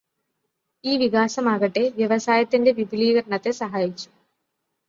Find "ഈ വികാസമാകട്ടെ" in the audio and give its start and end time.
0.83-1.89